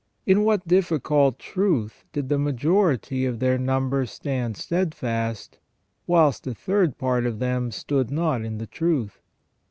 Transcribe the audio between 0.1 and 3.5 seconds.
In what difficult truth did the majority of